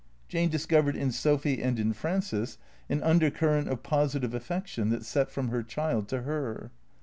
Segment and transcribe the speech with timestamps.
[0.27, 2.57] Jane discovered in Sophy and in Fran ces
[2.89, 6.71] an undercurrent of positive affection that set from her child to her.